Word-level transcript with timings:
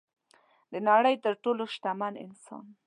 د 0.71 0.73
نړۍ 0.89 1.15
تر 1.23 1.33
ټولو 1.43 1.63
شتمن 1.73 2.13
انسان 2.25 2.65